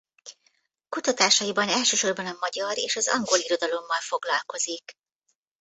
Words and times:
Kutatásaiban 0.89 1.69
elsősorban 1.69 2.25
a 2.25 2.37
magyar 2.39 2.77
és 2.77 2.95
az 2.95 3.07
angol 3.09 3.37
irodalommal 3.39 4.01
foglalkozik. 4.01 4.97